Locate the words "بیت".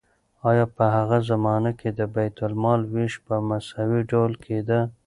2.15-2.37